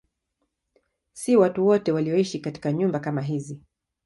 [1.13, 3.61] Si watu wote walioishi katika nyumba kama hizi.